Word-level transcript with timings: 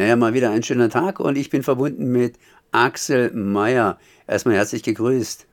Naja, 0.00 0.16
mal 0.16 0.32
wieder 0.32 0.50
ein 0.50 0.62
schöner 0.62 0.88
Tag 0.88 1.20
und 1.20 1.36
ich 1.36 1.50
bin 1.50 1.62
verbunden 1.62 2.10
mit 2.10 2.38
Axel 2.72 3.32
Meyer. 3.32 3.98
Erstmal 4.26 4.54
herzlich 4.54 4.82
gegrüßt. 4.82 5.46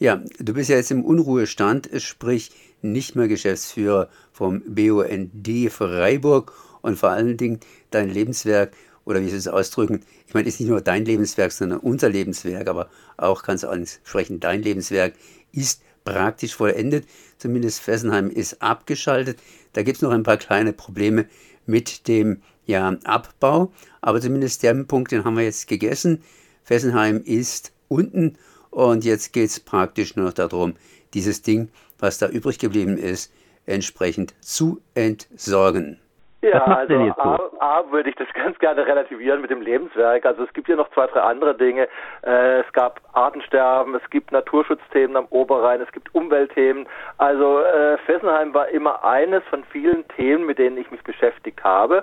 Ja, 0.00 0.20
du 0.40 0.54
bist 0.54 0.70
ja 0.70 0.74
jetzt 0.74 0.90
im 0.90 1.04
Unruhestand, 1.04 1.88
sprich 1.98 2.50
nicht 2.80 3.14
mehr 3.14 3.28
Geschäftsführer 3.28 4.08
vom 4.32 4.60
BUND 4.66 5.48
Freiburg 5.70 6.52
und 6.80 6.98
vor 6.98 7.10
allen 7.10 7.36
Dingen 7.36 7.60
dein 7.92 8.10
Lebenswerk 8.10 8.72
oder 9.04 9.22
wie 9.22 9.28
sie 9.28 9.36
es 9.36 9.46
ausdrücken, 9.46 10.00
ich 10.26 10.34
meine, 10.34 10.48
ist 10.48 10.58
nicht 10.58 10.68
nur 10.68 10.80
dein 10.80 11.04
Lebenswerk, 11.04 11.52
sondern 11.52 11.78
unser 11.78 12.08
Lebenswerk, 12.08 12.68
aber 12.68 12.90
auch 13.16 13.44
ganz 13.44 13.62
ansprechend 13.62 14.42
dein 14.42 14.64
Lebenswerk 14.64 15.14
ist 15.52 15.80
praktisch 16.04 16.56
vollendet. 16.56 17.06
Zumindest 17.38 17.78
Fessenheim 17.78 18.30
ist 18.30 18.62
abgeschaltet. 18.62 19.38
Da 19.74 19.84
gibt 19.84 19.98
es 19.98 20.02
noch 20.02 20.10
ein 20.10 20.24
paar 20.24 20.38
kleine 20.38 20.72
Probleme 20.72 21.26
mit 21.66 22.08
dem 22.08 22.42
ja, 22.66 22.96
Abbau, 23.04 23.72
aber 24.00 24.20
zumindest 24.20 24.62
der 24.62 24.74
Punkt, 24.84 25.12
den 25.12 25.24
haben 25.24 25.36
wir 25.36 25.44
jetzt 25.44 25.66
gegessen. 25.66 26.22
Fessenheim 26.62 27.22
ist 27.24 27.72
unten 27.88 28.36
und 28.70 29.04
jetzt 29.04 29.32
geht 29.32 29.50
es 29.50 29.60
praktisch 29.60 30.16
nur 30.16 30.26
noch 30.26 30.32
darum, 30.32 30.74
dieses 31.14 31.42
Ding, 31.42 31.68
was 31.98 32.18
da 32.18 32.28
übrig 32.28 32.58
geblieben 32.58 32.96
ist, 32.96 33.30
entsprechend 33.66 34.34
zu 34.40 34.80
entsorgen. 34.94 35.98
Ja, 36.42 36.64
also 36.64 36.94
A, 37.18 37.50
A, 37.60 37.90
würde 37.92 38.10
ich 38.10 38.16
das 38.16 38.26
ganz 38.34 38.58
gerne 38.58 38.84
relativieren 38.84 39.40
mit 39.40 39.50
dem 39.50 39.62
Lebenswerk. 39.62 40.26
Also 40.26 40.42
es 40.42 40.52
gibt 40.52 40.68
ja 40.68 40.74
noch 40.74 40.90
zwei, 40.90 41.06
drei 41.06 41.20
andere 41.20 41.54
Dinge. 41.54 41.88
Äh, 42.22 42.60
es 42.60 42.72
gab 42.72 43.00
Artensterben, 43.12 43.94
es 43.94 44.10
gibt 44.10 44.32
Naturschutzthemen 44.32 45.16
am 45.16 45.26
Oberrhein, 45.30 45.80
es 45.80 45.92
gibt 45.92 46.12
Umweltthemen. 46.14 46.88
Also 47.18 47.60
äh, 47.60 47.96
Fessenheim 47.98 48.52
war 48.54 48.68
immer 48.68 49.04
eines 49.04 49.44
von 49.44 49.62
vielen 49.64 50.06
Themen, 50.08 50.44
mit 50.44 50.58
denen 50.58 50.76
ich 50.78 50.90
mich 50.90 51.02
beschäftigt 51.04 51.62
habe. 51.62 52.02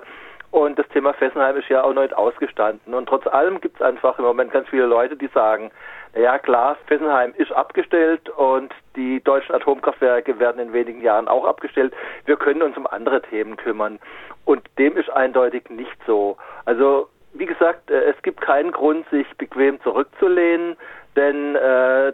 Und 0.50 0.78
das 0.78 0.88
Thema 0.88 1.12
Fessenheim 1.14 1.56
ist 1.56 1.68
ja 1.68 1.82
auch 1.82 1.94
noch 1.94 2.02
nicht 2.02 2.16
ausgestanden. 2.16 2.92
Und 2.94 3.08
trotz 3.08 3.26
allem 3.26 3.60
gibt 3.60 3.76
es 3.76 3.82
einfach 3.82 4.18
im 4.18 4.24
Moment 4.24 4.52
ganz 4.52 4.68
viele 4.68 4.86
Leute, 4.86 5.16
die 5.16 5.28
sagen, 5.28 5.70
ja 6.14 6.38
klar, 6.38 6.76
Fessenheim 6.86 7.32
ist 7.36 7.52
abgestellt 7.52 8.28
und 8.30 8.72
die 8.96 9.22
deutschen 9.22 9.54
Atomkraftwerke 9.54 10.40
werden 10.40 10.60
in 10.60 10.72
wenigen 10.72 11.02
Jahren 11.02 11.28
auch 11.28 11.44
abgestellt. 11.44 11.94
Wir 12.24 12.36
können 12.36 12.62
uns 12.62 12.76
um 12.76 12.86
andere 12.86 13.22
Themen 13.22 13.56
kümmern. 13.56 14.00
Und 14.44 14.62
dem 14.78 14.96
ist 14.96 15.10
eindeutig 15.10 15.70
nicht 15.70 15.96
so. 16.04 16.36
Also 16.64 17.08
wie 17.32 17.46
gesagt, 17.46 17.90
äh, 17.90 18.10
es 18.10 18.20
gibt 18.22 18.40
keinen 18.40 18.72
Grund, 18.72 19.08
sich 19.10 19.26
bequem 19.36 19.80
zurückzulehnen, 19.82 20.76
denn 21.14 21.54
äh, 21.54 22.12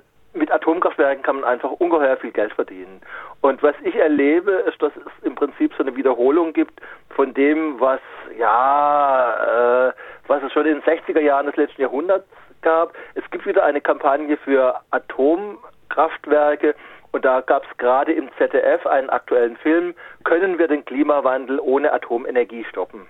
Atomkraftwerken 0.57 1.23
kann 1.23 1.37
man 1.37 1.45
einfach 1.45 1.71
ungeheuer 1.73 2.17
viel 2.17 2.33
Geld 2.33 2.53
verdienen. 2.53 3.01
Und 3.41 3.63
was 3.63 3.75
ich 3.83 3.95
erlebe, 3.95 4.53
ist, 4.69 4.81
dass 4.83 4.93
es 4.97 5.25
im 5.25 5.35
Prinzip 5.35 5.73
so 5.77 5.83
eine 5.83 5.95
Wiederholung 5.97 6.53
gibt 6.53 6.81
von 7.11 7.33
dem, 7.35 7.81
was 7.81 8.01
ja, 8.39 9.89
äh, 9.89 9.93
was 10.27 10.43
es 10.43 10.53
schon 10.53 10.67
in 10.67 10.81
den 10.81 10.83
60er 10.83 11.21
Jahren 11.21 11.47
des 11.47 11.57
letzten 11.57 11.83
Jahrhunderts 11.83 12.27
gab. 12.63 12.93
Es 13.15 13.23
gibt 13.31 13.47
wieder 13.47 13.65
eine 13.65 13.81
Kampagne 13.81 14.37
für 14.37 14.81
Atomkraftwerke 14.91 16.75
und 17.13 17.25
da 17.25 17.41
gab 17.41 17.65
es 17.65 17.77
gerade 17.79 18.13
im 18.13 18.29
ZDF 18.37 18.87
einen 18.87 19.09
aktuellen 19.09 19.57
Film, 19.57 19.95
können 20.25 20.59
wir 20.59 20.69
den 20.69 20.85
Klimawandel 20.85 21.61
ohne 21.61 21.93
Atomenergie 21.93 22.65
stoppen? 22.65 23.07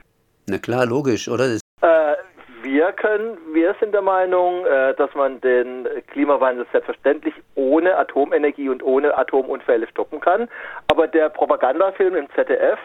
Na 0.47 0.59
klar, 0.59 0.87
logisch, 0.87 1.29
oder? 1.29 1.57
Äh, 1.81 2.15
wir 2.67 2.93
können, 2.93 3.39
wir 3.53 3.77
sind 3.79 3.95
der 3.95 4.03
Meinung, 4.03 4.67
äh, 4.67 4.93
dass 4.95 5.15
man 5.15 5.41
den 5.41 5.87
Klimawandel 6.09 6.67
selbstverständlich 6.73 7.35
ohne 7.55 7.97
Atomenergie 7.97 8.69
und 8.69 8.83
ohne 8.83 9.17
Atomunfälle 9.17 9.87
stoppen 9.87 10.21
kann. 10.21 10.49
Aber 10.89 11.07
der 11.07 11.29
Propagandafilm 11.29 12.17
im 12.17 12.29
ZDF, 12.35 12.79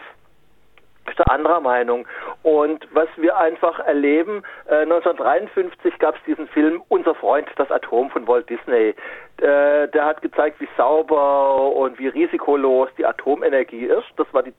ist 1.08 1.18
da 1.18 1.24
anderer 1.24 1.60
Meinung. 1.60 2.06
Und 2.44 2.86
was 2.92 3.08
wir 3.16 3.36
einfach 3.36 3.80
erleben, 3.80 4.44
äh, 4.68 4.82
1953 4.82 5.98
gab 5.98 6.14
es 6.14 6.22
diesen 6.26 6.46
Film 6.46 6.80
Unser 6.88 7.16
Freund, 7.16 7.48
das 7.56 7.70
Atom 7.72 8.08
von 8.10 8.26
Walt 8.28 8.48
Disney. 8.48 8.94
Äh, 9.38 9.88
der 9.88 10.04
hat 10.04 10.22
gezeigt, 10.22 10.60
wie 10.60 10.68
sauber 10.76 11.72
und 11.72 11.98
wie 11.98 12.06
risikolos 12.06 12.88
die 12.96 13.04
Atomenergie 13.04 13.86
ist. 13.86 14.06
Das 14.16 14.32
war 14.32 14.44
die 14.44 14.54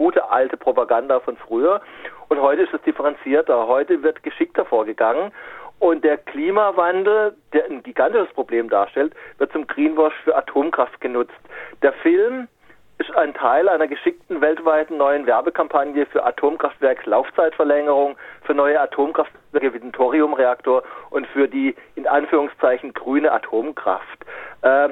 gute 0.00 0.30
alte 0.30 0.56
Propaganda 0.56 1.20
von 1.20 1.36
früher. 1.36 1.82
Und 2.28 2.40
heute 2.40 2.62
ist 2.62 2.72
es 2.72 2.80
differenzierter. 2.82 3.66
Heute 3.66 4.02
wird 4.02 4.22
geschickter 4.22 4.64
vorgegangen. 4.64 5.30
Und 5.78 6.04
der 6.04 6.16
Klimawandel, 6.16 7.36
der 7.52 7.66
ein 7.66 7.82
gigantisches 7.82 8.32
Problem 8.32 8.70
darstellt, 8.70 9.12
wird 9.36 9.52
zum 9.52 9.66
Greenwash 9.66 10.14
für 10.24 10.34
Atomkraft 10.34 11.02
genutzt. 11.02 11.38
Der 11.82 11.92
Film 11.92 12.48
ist 12.96 13.14
ein 13.14 13.34
Teil 13.34 13.68
einer 13.68 13.88
geschickten 13.88 14.40
weltweiten 14.40 14.96
neuen 14.96 15.26
Werbekampagne 15.26 16.06
für 16.06 16.24
Atomkraftwerkslaufzeitverlängerung, 16.24 18.16
für 18.44 18.54
neue 18.54 18.80
Atomkraftwerke 18.80 19.74
wie 19.74 19.80
den 19.80 19.92
Thoriumreaktor 19.92 20.82
und 21.10 21.26
für 21.26 21.46
die 21.46 21.74
in 21.94 22.06
Anführungszeichen 22.06 22.94
grüne 22.94 23.32
Atomkraft. 23.32 24.24
Äh, 24.62 24.90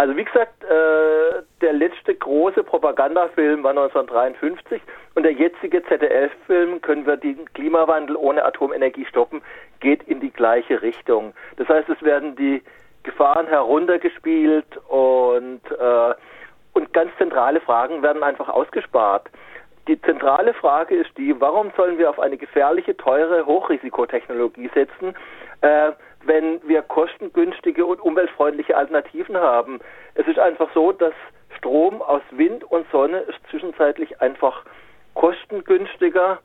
also 0.00 0.16
wie 0.16 0.24
gesagt, 0.24 0.64
äh, 0.64 1.42
der 1.60 1.74
letzte 1.74 2.14
große 2.14 2.64
Propagandafilm 2.64 3.62
war 3.62 3.72
1953 3.72 4.80
und 5.14 5.24
der 5.24 5.32
jetzige 5.32 5.84
ZDF-Film, 5.84 6.80
können 6.80 7.04
wir 7.04 7.18
den 7.18 7.44
Klimawandel 7.52 8.16
ohne 8.16 8.42
Atomenergie 8.42 9.04
stoppen, 9.04 9.42
geht 9.80 10.02
in 10.04 10.20
die 10.20 10.30
gleiche 10.30 10.80
Richtung. 10.80 11.34
Das 11.58 11.68
heißt, 11.68 11.90
es 11.90 12.02
werden 12.02 12.34
die 12.34 12.62
Gefahren 13.02 13.46
heruntergespielt 13.46 14.78
und 14.88 15.60
äh, 15.70 16.14
und 16.72 16.92
ganz 16.94 17.10
zentrale 17.18 17.60
Fragen 17.60 18.02
werden 18.02 18.22
einfach 18.22 18.48
ausgespart. 18.48 19.28
Die 19.86 20.00
zentrale 20.00 20.54
Frage 20.54 20.94
ist 20.94 21.10
die, 21.18 21.38
warum 21.38 21.72
sollen 21.76 21.98
wir 21.98 22.08
auf 22.08 22.20
eine 22.20 22.38
gefährliche, 22.38 22.96
teure 22.96 23.44
Hochrisikotechnologie 23.44 24.70
setzen, 24.72 25.14
äh, 25.60 25.92
wenn 26.24 26.60
wir 26.66 26.82
kostengünstige 26.82 27.86
und 27.86 28.00
umweltfreundliche 28.00 28.76
Alternativen 28.76 29.36
haben? 29.36 29.80
Es 30.14 30.26
ist 30.26 30.38
einfach 30.38 30.68
so, 30.74 30.92
dass 30.92 31.14
Strom 31.56 32.02
aus 32.02 32.22
Wind 32.30 32.64
und 32.64 32.86
Sonne 32.90 33.18
ist 33.20 33.38
zwischenzeitlich 33.50 34.20
einfach 34.20 34.64
kostengünstiger 35.14 36.38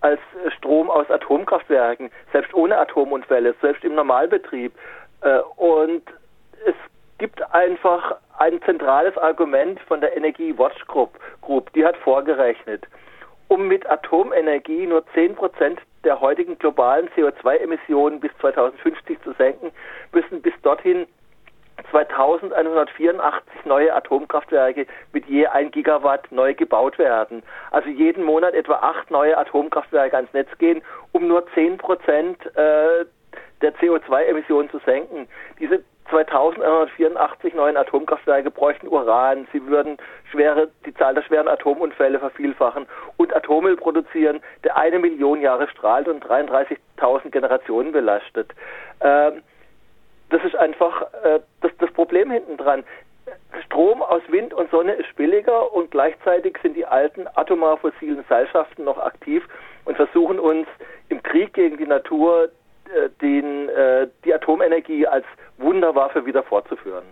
als 0.00 0.20
Strom 0.56 0.90
aus 0.90 1.10
Atomkraftwerken, 1.10 2.10
selbst 2.32 2.52
ohne 2.54 2.76
Atomunfälle, 2.78 3.54
selbst 3.62 3.84
im 3.84 3.94
Normalbetrieb. 3.94 4.72
Äh, 5.22 5.38
und 5.56 6.02
es 6.66 6.74
gibt 7.18 7.42
einfach 7.54 8.16
ein 8.38 8.60
zentrales 8.62 9.16
Argument 9.16 9.80
von 9.80 10.00
der 10.00 10.16
Energie 10.16 10.56
Watch 10.58 10.86
Group. 10.86 11.72
Die 11.74 11.84
hat 11.84 11.96
vorgerechnet, 11.98 12.86
um 13.48 13.66
mit 13.68 13.88
Atomenergie 13.88 14.86
nur 14.86 15.04
10 15.14 15.34
Prozent 15.36 15.80
der 16.04 16.20
heutigen 16.20 16.58
globalen 16.58 17.08
CO2-Emissionen 17.16 18.20
bis 18.20 18.30
2050 18.40 19.20
zu 19.22 19.32
senken, 19.32 19.72
müssen 20.12 20.42
bis 20.42 20.54
dorthin 20.62 21.06
2184 21.90 23.64
neue 23.64 23.94
Atomkraftwerke 23.94 24.86
mit 25.12 25.26
je 25.26 25.46
1 25.46 25.72
Gigawatt 25.72 26.30
neu 26.30 26.54
gebaut 26.54 26.98
werden. 26.98 27.42
Also 27.70 27.88
jeden 27.88 28.24
Monat 28.24 28.54
etwa 28.54 28.74
acht 28.74 29.10
neue 29.10 29.36
Atomkraftwerke 29.36 30.16
ans 30.16 30.32
Netz 30.32 30.48
gehen, 30.58 30.82
um 31.12 31.26
nur 31.26 31.46
10 31.54 31.78
Prozent 31.78 32.44
äh, 32.56 33.04
der 33.60 33.74
CO2-Emissionen 33.76 34.70
zu 34.70 34.78
senken. 34.80 35.26
Diese 35.58 35.82
2184 36.22 37.54
neuen 37.54 37.76
Atomkraftwerke 37.76 38.50
bräuchten 38.50 38.86
Uran, 38.86 39.48
sie 39.52 39.66
würden 39.66 39.96
schwere, 40.30 40.68
die 40.86 40.94
Zahl 40.94 41.14
der 41.14 41.22
schweren 41.22 41.48
Atomunfälle 41.48 42.20
vervielfachen 42.20 42.86
und 43.16 43.34
Atommüll 43.34 43.76
produzieren, 43.76 44.40
der 44.62 44.76
eine 44.76 45.00
Million 45.00 45.40
Jahre 45.40 45.66
strahlt 45.68 46.06
und 46.06 46.24
33.000 46.24 47.30
Generationen 47.30 47.90
belastet. 47.90 48.52
Ähm, 49.00 49.42
das 50.30 50.44
ist 50.44 50.54
einfach 50.54 51.02
äh, 51.24 51.40
das, 51.62 51.72
das 51.78 51.90
Problem 51.92 52.30
hinten 52.30 52.56
dran. 52.58 52.84
Strom 53.64 54.00
aus 54.02 54.22
Wind 54.28 54.54
und 54.54 54.70
Sonne 54.70 54.92
ist 54.92 55.14
billiger 55.16 55.72
und 55.72 55.90
gleichzeitig 55.90 56.58
sind 56.62 56.76
die 56.76 56.86
alten 56.86 57.26
atomar 57.34 57.76
fossilen 57.78 58.24
Seilschaften 58.28 58.84
noch 58.84 58.98
aktiv 58.98 59.44
und 59.84 59.96
versuchen 59.96 60.38
uns 60.38 60.68
im 61.08 61.22
Krieg 61.22 61.54
gegen 61.54 61.76
die 61.76 61.86
Natur 61.86 62.50
den, 63.20 63.68
äh, 63.68 64.08
die 64.24 64.34
Atomenergie 64.34 65.06
als 65.06 65.24
Wunderwaffe 65.58 66.26
wieder 66.26 66.42
fortzuführen. 66.42 67.04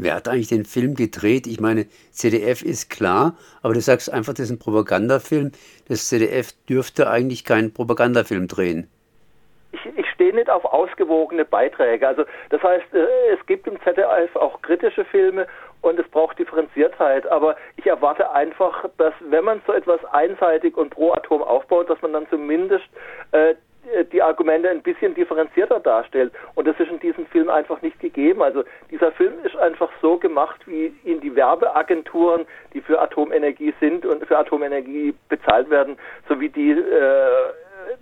Wer 0.00 0.14
hat 0.14 0.28
eigentlich 0.28 0.48
den 0.48 0.64
Film 0.64 0.94
gedreht? 0.94 1.48
Ich 1.48 1.60
meine, 1.60 1.86
CDF 2.12 2.62
ist 2.62 2.88
klar, 2.88 3.34
aber 3.62 3.74
du 3.74 3.80
sagst 3.80 4.12
einfach, 4.12 4.32
das 4.32 4.44
ist 4.44 4.52
ein 4.52 4.58
Propagandafilm. 4.60 5.50
Das 5.88 6.08
CDF 6.08 6.52
dürfte 6.68 7.10
eigentlich 7.10 7.44
keinen 7.44 7.74
Propagandafilm 7.74 8.46
drehen. 8.46 8.88
Ich, 9.72 9.80
ich 9.96 10.06
stehe 10.14 10.32
nicht 10.32 10.48
auf 10.50 10.64
ausgewogene 10.64 11.44
Beiträge. 11.44 12.06
Also 12.06 12.24
das 12.50 12.62
heißt, 12.62 12.94
äh, 12.94 13.34
es 13.34 13.44
gibt 13.46 13.66
im 13.66 13.76
ZDF 13.82 14.36
auch 14.36 14.62
kritische 14.62 15.04
Filme 15.04 15.48
und 15.80 15.98
es 15.98 16.08
braucht 16.08 16.38
Differenziertheit. 16.38 17.26
Aber 17.26 17.56
ich 17.76 17.86
erwarte 17.86 18.30
einfach, 18.30 18.84
dass 18.98 19.14
wenn 19.28 19.44
man 19.44 19.60
so 19.66 19.72
etwas 19.72 20.04
einseitig 20.12 20.76
und 20.76 20.90
pro 20.90 21.12
Atom 21.12 21.42
aufbaut, 21.42 21.90
dass 21.90 22.00
man 22.02 22.12
dann 22.12 22.28
zumindest 22.28 22.86
äh, 23.32 23.50
äh, 23.50 23.54
die 24.12 24.22
Argumente 24.22 24.68
ein 24.68 24.82
bisschen 24.82 25.14
differenzierter 25.14 25.80
darstellt. 25.80 26.32
Und 26.54 26.66
das 26.66 26.78
ist 26.78 26.90
in 26.90 27.00
diesem 27.00 27.26
Film 27.26 27.48
einfach 27.48 27.80
nicht 27.82 27.98
gegeben. 28.00 28.42
Also 28.42 28.64
dieser 28.90 29.12
Film 29.12 29.34
ist 29.44 29.56
einfach 29.56 29.90
so 30.00 30.16
gemacht, 30.16 30.60
wie 30.66 30.92
ihn 31.04 31.20
die 31.20 31.34
Werbeagenturen, 31.34 32.46
die 32.74 32.80
für 32.80 33.00
Atomenergie 33.00 33.74
sind 33.80 34.06
und 34.06 34.24
für 34.26 34.38
Atomenergie 34.38 35.14
bezahlt 35.28 35.70
werden, 35.70 35.96
so 36.28 36.40
wie 36.40 36.48
die 36.48 36.70
äh, 36.70 37.26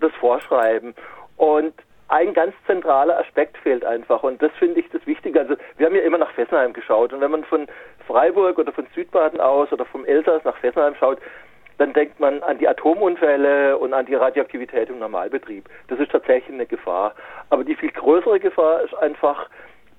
das 0.01 0.13
vorschreiben. 0.21 0.95
Und 1.37 1.75
ein 2.09 2.35
ganz 2.35 2.55
zentraler 2.67 3.19
Aspekt 3.19 3.59
fehlt 3.59 3.85
einfach 3.85 4.23
und 4.23 4.41
das 4.41 4.53
finde 4.59 4.81
ich 4.81 4.89
das 4.91 5.05
Wichtige. 5.07 5.41
Also 5.41 5.57
wir 5.77 5.87
haben 5.87 5.97
ja 5.97 6.03
immer 6.03 6.19
nach 6.19 6.31
Fessenheim 6.33 6.73
geschaut 6.73 7.13
und 7.13 7.21
wenn 7.21 7.33
man 7.33 7.45
von 7.45 7.67
Freiburg 8.07 8.59
oder 8.59 8.73
von 8.73 8.87
Südbaden 8.95 9.41
aus 9.41 9.73
oder 9.73 9.85
vom 9.85 10.05
Elsass 10.05 10.45
nach 10.45 10.57
Fessenheim 10.59 10.95
schaut, 10.95 11.19
dann 11.79 11.93
denkt 11.93 12.21
man 12.21 12.43
an 12.43 12.59
die 12.59 12.69
Atomunfälle 12.69 13.77
und 13.79 13.93
an 13.93 14.07
die 14.07 14.15
Radioaktivität 14.15 14.89
im 14.89 14.99
Normalbetrieb. 14.99 15.69
Das 15.89 15.99
ist 15.99 16.11
tatsächlich 16.11 16.55
eine 16.55 16.67
Gefahr. 16.67 17.15
Aber 17.51 17.65
die 17.65 17.77
viel 17.77 17.91
größere 17.91 18.41
Gefahr 18.41 18.83
ist 18.83 18.95
einfach 18.95 19.49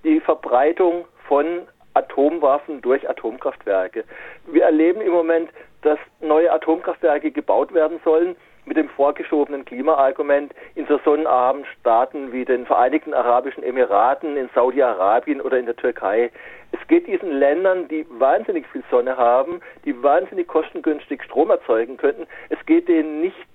die 0.04 0.20
Verbreitung 0.20 1.06
von 1.28 1.68
Atomwaffen 1.94 2.82
durch 2.82 3.08
Atomkraftwerke. 3.10 4.04
Wir 4.46 4.64
erleben 4.64 5.02
im 5.02 5.12
Moment, 5.12 5.50
dass 5.82 6.00
neue 6.22 6.52
Atomkraftwerke 6.52 7.32
gebaut 7.32 7.74
werden 7.74 8.00
sollen 8.04 8.36
mit 8.68 8.78
dem 8.78 8.90
vorgeschobenen 8.90 9.66
Klimaargument 9.66 10.54
in 10.76 10.86
so 10.88 11.00
sonnenarmen 11.04 11.66
Staaten 11.80 12.32
wie 12.32 12.46
den 12.46 12.66
Vereinigten 12.66 13.14
Arabischen 13.14 13.64
Emiraten, 13.64 14.38
in 14.38 14.50
Saudi-Arabien 14.54 15.42
oder 15.42 15.58
in 15.58 15.66
der 15.66 15.76
Türkei. 15.76 16.30
Es 16.74 16.88
geht 16.88 17.08
diesen 17.08 17.32
Ländern, 17.32 17.88
die 17.88 18.06
wahnsinnig 18.10 18.68
viel 18.68 18.84
Sonne 18.92 19.18
haben, 19.18 19.62
die 19.86 20.04
wahnsinnig 20.04 20.48
kostengünstig 20.48 21.24
Strom 21.24 21.50
erzeugen 21.50 21.98
könnten, 21.98 22.28
es 22.50 22.64
geht 22.66 22.88
denen 22.88 23.22
nicht 23.22 23.48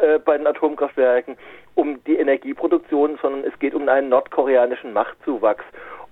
äh, 0.00 0.18
bei 0.18 0.38
den 0.38 0.46
Atomkraftwerken 0.46 1.36
um 1.74 2.02
die 2.04 2.16
Energieproduktion, 2.16 3.18
sondern 3.20 3.44
es 3.44 3.58
geht 3.58 3.74
um 3.74 3.88
einen 3.88 4.10
nordkoreanischen 4.10 4.92
Machtzuwachs. 4.92 5.64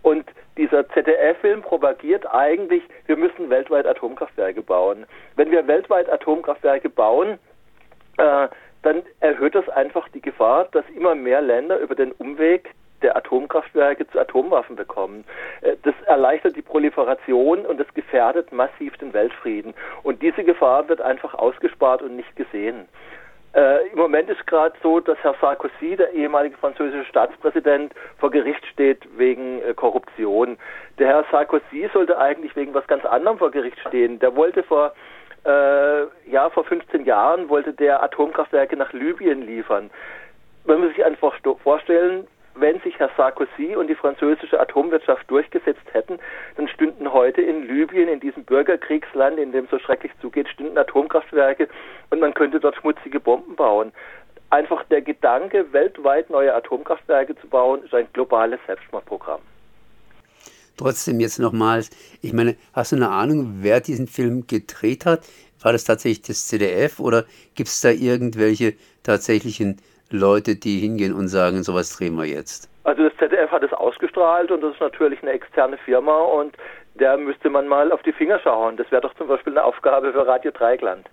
Und 0.02 0.24
dieser 0.56 0.88
ZDF-Film 0.88 1.62
propagiert 1.62 2.26
eigentlich, 2.32 2.82
wir 3.06 3.16
müssen 3.16 3.50
weltweit 3.50 3.86
Atomkraftwerke 3.86 4.62
bauen. 4.62 5.06
Wenn 5.36 5.50
wir 5.50 5.66
weltweit 5.66 6.10
Atomkraftwerke 6.10 6.88
bauen, 6.88 7.38
äh, 8.20 8.48
dann 8.82 9.02
erhöht 9.20 9.54
das 9.54 9.68
einfach 9.68 10.08
die 10.08 10.20
Gefahr, 10.20 10.68
dass 10.72 10.84
immer 10.94 11.14
mehr 11.14 11.42
Länder 11.42 11.78
über 11.78 11.94
den 11.94 12.12
Umweg 12.12 12.74
der 13.02 13.16
Atomkraftwerke 13.16 14.06
zu 14.08 14.18
Atomwaffen 14.18 14.76
bekommen. 14.76 15.24
Äh, 15.62 15.76
das 15.82 15.94
erleichtert 16.06 16.56
die 16.56 16.62
Proliferation 16.62 17.66
und 17.66 17.78
das 17.78 17.92
gefährdet 17.94 18.52
massiv 18.52 18.96
den 18.98 19.12
Weltfrieden. 19.12 19.74
Und 20.02 20.22
diese 20.22 20.44
Gefahr 20.44 20.88
wird 20.88 21.00
einfach 21.00 21.34
ausgespart 21.34 22.02
und 22.02 22.16
nicht 22.16 22.34
gesehen. 22.36 22.88
Äh, 23.52 23.88
Im 23.88 23.98
Moment 23.98 24.30
ist 24.30 24.46
gerade 24.46 24.76
so, 24.80 25.00
dass 25.00 25.18
Herr 25.22 25.34
Sarkozy, 25.40 25.96
der 25.96 26.12
ehemalige 26.12 26.56
französische 26.56 27.04
Staatspräsident, 27.06 27.92
vor 28.18 28.30
Gericht 28.30 28.64
steht 28.66 29.00
wegen 29.18 29.60
äh, 29.62 29.74
Korruption. 29.74 30.56
Der 30.98 31.08
Herr 31.08 31.24
Sarkozy 31.32 31.90
sollte 31.92 32.16
eigentlich 32.16 32.54
wegen 32.54 32.74
was 32.74 32.86
ganz 32.86 33.04
anderem 33.04 33.38
vor 33.38 33.50
Gericht 33.50 33.78
stehen. 33.88 34.20
Der 34.20 34.36
wollte 34.36 34.62
vor 34.62 34.92
äh, 35.44 36.30
ja, 36.30 36.50
vor 36.50 36.64
15 36.64 37.04
Jahren 37.04 37.48
wollte 37.48 37.72
der 37.72 38.02
Atomkraftwerke 38.02 38.76
nach 38.76 38.92
Libyen 38.92 39.42
liefern. 39.42 39.90
Man 40.64 40.80
muss 40.80 40.90
sich 40.90 41.04
einfach 41.04 41.34
vorstellen, 41.62 42.26
wenn 42.54 42.80
sich 42.80 42.98
Herr 42.98 43.10
Sarkozy 43.16 43.76
und 43.76 43.86
die 43.86 43.94
französische 43.94 44.60
Atomwirtschaft 44.60 45.30
durchgesetzt 45.30 45.86
hätten, 45.92 46.18
dann 46.56 46.68
stünden 46.68 47.12
heute 47.12 47.40
in 47.40 47.66
Libyen, 47.66 48.08
in 48.08 48.20
diesem 48.20 48.44
Bürgerkriegsland, 48.44 49.38
in 49.38 49.52
dem 49.52 49.66
so 49.68 49.78
schrecklich 49.78 50.12
zugeht, 50.20 50.48
stünden 50.48 50.76
Atomkraftwerke 50.76 51.68
und 52.10 52.20
man 52.20 52.34
könnte 52.34 52.60
dort 52.60 52.76
schmutzige 52.76 53.20
Bomben 53.20 53.56
bauen. 53.56 53.92
Einfach 54.50 54.82
der 54.84 55.00
Gedanke, 55.00 55.72
weltweit 55.72 56.28
neue 56.28 56.52
Atomkraftwerke 56.54 57.36
zu 57.36 57.46
bauen, 57.46 57.84
ist 57.84 57.94
ein 57.94 58.08
globales 58.12 58.58
Selbstmordprogramm. 58.66 59.40
Trotzdem 60.80 61.20
jetzt 61.20 61.38
nochmals, 61.38 61.90
ich 62.22 62.32
meine, 62.32 62.56
hast 62.72 62.92
du 62.92 62.96
eine 62.96 63.10
Ahnung, 63.10 63.56
wer 63.60 63.82
diesen 63.82 64.06
Film 64.06 64.46
gedreht 64.46 65.04
hat? 65.04 65.20
War 65.60 65.72
das 65.72 65.84
tatsächlich 65.84 66.22
das 66.22 66.46
CDF 66.46 67.00
oder 67.00 67.26
gibt 67.54 67.68
es 67.68 67.82
da 67.82 67.90
irgendwelche 67.90 68.72
tatsächlichen 69.02 69.76
Leute, 70.08 70.56
die 70.56 70.78
hingehen 70.78 71.12
und 71.12 71.28
sagen, 71.28 71.64
sowas 71.64 71.94
drehen 71.94 72.16
wir 72.16 72.24
jetzt? 72.24 72.70
Also 72.84 73.02
das 73.02 73.12
ZDF 73.18 73.50
hat 73.50 73.62
es 73.62 73.74
ausgestrahlt 73.74 74.50
und 74.50 74.62
das 74.62 74.72
ist 74.72 74.80
natürlich 74.80 75.20
eine 75.20 75.32
externe 75.32 75.76
Firma 75.84 76.16
und 76.16 76.56
der 76.94 77.18
müsste 77.18 77.50
man 77.50 77.68
mal 77.68 77.92
auf 77.92 78.00
die 78.02 78.12
Finger 78.12 78.40
schauen. 78.42 78.78
Das 78.78 78.90
wäre 78.90 79.02
doch 79.02 79.12
zum 79.16 79.28
Beispiel 79.28 79.52
eine 79.52 79.64
Aufgabe 79.64 80.12
für 80.12 80.26
Radio 80.26 80.50
Dreigland. 80.50 81.06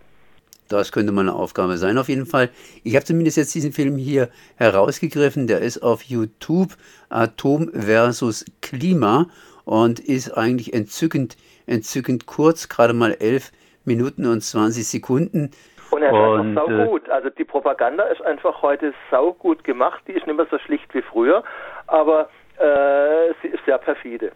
Das 0.69 0.93
könnte 0.93 1.11
mal 1.11 1.21
eine 1.21 1.35
Aufgabe 1.35 1.75
sein, 1.75 1.97
auf 1.97 2.07
jeden 2.07 2.25
Fall. 2.25 2.49
Ich 2.85 2.95
habe 2.95 3.03
zumindest 3.03 3.35
jetzt 3.35 3.53
diesen 3.53 3.73
Film 3.73 3.97
hier 3.97 4.29
herausgegriffen. 4.55 5.47
Der 5.47 5.59
ist 5.59 5.83
auf 5.83 6.03
YouTube 6.03 6.71
Atom 7.09 7.69
versus 7.73 8.45
Klima 8.61 9.27
und 9.67 9.99
ist 9.99 10.31
eigentlich 10.31 10.73
entzückend, 10.73 11.35
entzückend 11.65 12.25
kurz, 12.25 12.69
gerade 12.69 12.93
mal 12.93 13.17
elf 13.19 13.51
Minuten 13.83 14.25
und 14.25 14.39
20 14.39 14.87
Sekunden. 14.87 15.51
Und 15.91 16.03
er 16.03 16.09
ist 16.09 16.15
und, 16.15 16.57
einfach 16.57 16.67
saugut. 16.67 17.09
Also 17.09 17.29
die 17.29 17.43
Propaganda 17.43 18.05
ist 18.05 18.21
einfach 18.21 18.61
heute 18.61 18.93
saugut 19.11 19.65
gemacht. 19.65 20.01
Die 20.07 20.13
ist 20.13 20.25
nicht 20.25 20.37
mehr 20.37 20.47
so 20.49 20.57
schlicht 20.59 20.93
wie 20.93 21.01
früher, 21.01 21.43
aber 21.87 22.29
äh, 22.57 23.33
sie 23.41 23.49
ist 23.49 23.59
sehr 23.65 23.77
perfide. 23.77 24.31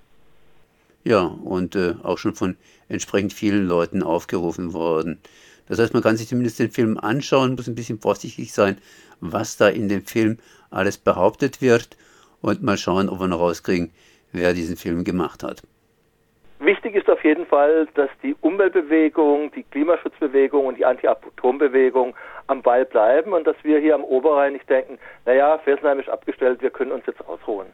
Ja, 1.06 1.22
und 1.22 1.78
äh, 1.78 1.96
auch 2.04 2.18
schon 2.18 2.36
von 2.36 2.58
entsprechend 2.90 3.32
vielen 3.32 3.68
Leuten 3.68 4.04
aufgerufen 4.04 4.74
worden. 4.74 5.22
Das 5.70 5.80
heißt, 5.80 5.94
man 5.94 6.04
kann 6.04 6.18
sich 6.18 6.28
zumindest 6.28 6.60
den 6.60 6.72
Film 6.72 6.98
anschauen, 6.98 7.56
muss 7.56 7.70
ein 7.70 7.76
bisschen 7.76 8.02
vorsichtig 8.02 8.52
sein, 8.52 8.78
was 9.22 9.56
da 9.56 9.70
in 9.70 9.88
dem 9.88 10.06
Film 10.06 10.40
alles 10.72 10.98
behauptet 10.98 11.62
wird 11.62 11.96
und 12.42 12.62
mal 12.62 12.78
schauen, 12.78 13.08
ob 13.08 13.22
wir 13.22 13.28
noch 13.28 13.40
rauskriegen, 13.40 13.92
wer 14.32 14.54
diesen 14.54 14.78
Film 14.78 15.04
gemacht 15.04 15.44
hat. 15.44 15.62
Wichtig 16.60 16.96
ist 16.96 17.10
auf 17.10 17.24
jeden 17.24 17.46
Fall, 17.48 17.88
dass 17.96 18.10
die 18.22 18.36
Umweltbewegung, 18.42 19.52
die 19.52 19.64
Klimaschutzbewegung 19.64 20.68
und 20.68 20.78
die 20.78 20.86
Anti-Atom-Bewegung 20.86 22.14
am 22.48 22.62
Ball 22.62 22.86
bleiben 22.86 23.34
und 23.34 23.48
dass 23.48 23.56
wir 23.64 23.80
hier 23.80 23.96
am 23.96 24.04
Oberrhein 24.04 24.54
nicht 24.54 24.70
denken, 24.70 25.00
naja, 25.26 25.58
Fessenheim 25.60 26.00
ist 26.00 26.10
abgestellt, 26.10 26.62
wir 26.62 26.70
können 26.70 26.92
uns 26.92 27.06
jetzt 27.08 27.26
ausruhen. 27.28 27.68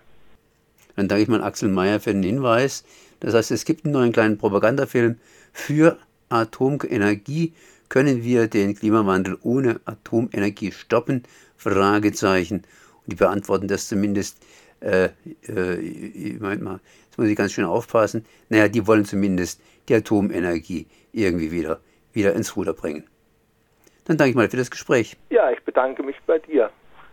Dann 0.95 1.09
danke 1.09 1.24
ich 1.24 1.30
mal 1.30 1.44
Axel 1.44 1.69
Mayer 1.69 2.00
für 2.00 2.13
den 2.13 2.24
Hinweis. 2.24 2.86
Das 3.19 3.33
heißt, 3.33 3.51
es 3.51 3.65
gibt 3.65 3.83
einen 3.83 3.94
neuen 3.94 4.13
kleinen 4.13 4.38
Propagandafilm 4.38 5.18
für 5.51 5.98
Atomenergie 6.30 7.53
können 7.89 8.24
wir 8.24 8.48
den 8.48 8.75
Klimawandel 8.75 9.38
ohne 9.44 9.80
Atomenergie 9.86 10.74
stoppen? 10.74 11.24
Fragezeichen. 11.56 12.57
Und 12.57 13.13
die 13.13 13.15
beantworten 13.15 13.69
das 13.69 13.88
zumindest, 13.88 14.44
äh, 14.81 15.09
äh, 15.47 16.33
Moment 16.39 16.62
mal, 16.62 16.79
jetzt 17.06 17.18
muss 17.18 17.27
ich 17.27 17.35
ganz 17.35 17.53
schön 17.53 17.65
aufpassen. 17.65 18.25
Naja, 18.50 18.68
die 18.68 18.85
wollen 18.88 19.06
zumindest 19.06 19.62
die 19.89 19.95
Atomenergie 19.95 20.88
irgendwie 21.12 21.51
wieder, 21.51 21.79
wieder 22.13 22.33
ins 22.33 22.56
Ruder 22.56 22.74
bringen. 22.74 23.06
Dann 24.06 24.18
danke 24.18 24.29
ich 24.29 24.35
mal 24.35 24.50
für 24.50 24.57
das 24.57 24.71
Gespräch. 24.71 25.18
Ja, 25.29 25.51
ich 25.51 25.62
bedanke 25.63 26.03
mich 26.03 26.15
bei 26.25 26.39
dir. 26.39 26.69